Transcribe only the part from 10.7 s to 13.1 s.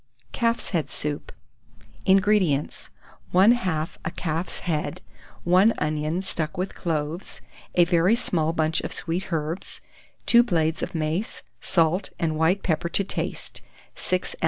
of mace, salt and white pepper to